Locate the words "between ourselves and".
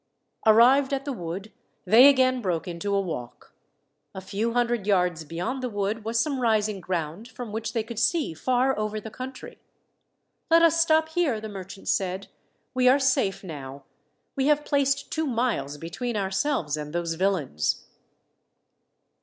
15.77-16.93